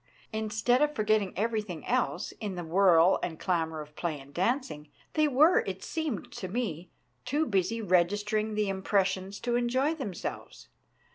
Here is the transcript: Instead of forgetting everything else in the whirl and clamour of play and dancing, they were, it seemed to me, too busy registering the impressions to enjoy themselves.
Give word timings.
Instead 0.33 0.81
of 0.81 0.95
forgetting 0.95 1.31
everything 1.37 1.85
else 1.85 2.31
in 2.39 2.55
the 2.55 2.63
whirl 2.63 3.19
and 3.21 3.39
clamour 3.39 3.81
of 3.81 3.95
play 3.95 4.19
and 4.19 4.33
dancing, 4.33 4.89
they 5.13 5.27
were, 5.27 5.59
it 5.67 5.83
seemed 5.83 6.31
to 6.31 6.47
me, 6.47 6.89
too 7.23 7.45
busy 7.45 7.83
registering 7.83 8.55
the 8.55 8.67
impressions 8.67 9.39
to 9.39 9.55
enjoy 9.55 9.93
themselves. 9.93 10.69